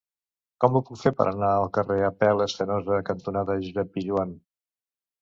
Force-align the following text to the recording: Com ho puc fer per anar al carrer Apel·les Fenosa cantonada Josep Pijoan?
Com 0.63 0.77
ho 0.77 0.81
puc 0.87 0.97
fer 1.01 1.11
per 1.19 1.27
anar 1.33 1.51
al 1.59 1.69
carrer 1.77 1.99
Apel·les 2.09 2.59
Fenosa 2.63 3.01
cantonada 3.13 3.63
Josep 3.71 3.97
Pijoan? 3.99 4.39